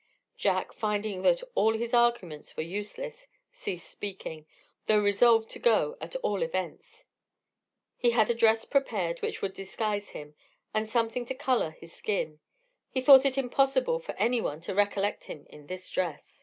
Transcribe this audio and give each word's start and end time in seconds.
Jack, 0.35 0.73
finding 0.73 1.21
that 1.21 1.43
all 1.53 1.75
his 1.77 1.93
arguments 1.93 2.57
were 2.57 2.63
useless, 2.63 3.27
ceased 3.51 3.87
speaking, 3.87 4.47
though 4.87 4.97
resolved 4.97 5.47
to 5.51 5.59
go 5.59 5.95
at 6.01 6.15
all 6.23 6.41
events. 6.41 7.05
He 7.97 8.09
had 8.09 8.27
a 8.31 8.33
dress 8.33 8.65
prepared 8.65 9.21
which 9.21 9.43
would 9.43 9.53
disguise 9.53 10.09
him, 10.09 10.33
and 10.73 10.89
something 10.89 11.23
to 11.25 11.35
colour 11.35 11.69
his 11.69 11.93
skin; 11.93 12.39
he 12.89 12.99
thought 12.99 13.25
it 13.27 13.37
impossible 13.37 13.99
for 13.99 14.13
any 14.13 14.41
one 14.41 14.59
to 14.61 14.73
recollect 14.73 15.25
him 15.25 15.45
in 15.51 15.67
this 15.67 15.87
dress. 15.91 16.39